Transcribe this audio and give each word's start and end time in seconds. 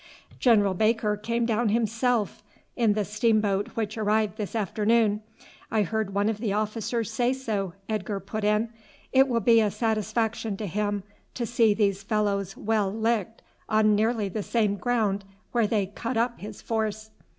"General 0.39 0.73
Baker 0.73 1.15
came 1.15 1.45
down 1.45 1.69
himself 1.69 2.41
in 2.75 2.93
the 2.93 3.05
steamboat 3.05 3.67
which 3.75 3.99
arrived 3.99 4.35
this 4.35 4.55
afternoon. 4.55 5.21
I 5.69 5.83
heard 5.83 6.11
one 6.15 6.27
of 6.27 6.39
the 6.39 6.53
officers 6.53 7.11
say 7.13 7.33
so," 7.33 7.73
Edgar 7.87 8.19
put 8.19 8.43
in. 8.43 8.69
"It 9.13 9.27
will 9.27 9.41
be 9.41 9.61
a 9.61 9.69
satisfaction 9.69 10.57
to 10.57 10.65
him 10.65 11.03
to 11.35 11.45
see 11.45 11.75
these 11.75 12.01
fellows 12.01 12.57
well 12.57 12.91
licked 12.91 13.43
on 13.69 13.93
nearly 13.93 14.27
the 14.27 14.41
same 14.41 14.75
ground 14.75 15.23
where 15.51 15.67
they 15.67 15.85
cut 15.85 16.17
up 16.17 16.39
his 16.39 16.63
force." 16.63 17.11